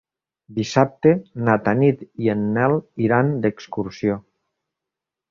[0.59, 1.09] Dissabte
[1.49, 2.73] na Tanit i en Nel
[3.09, 4.17] iran d'excursió.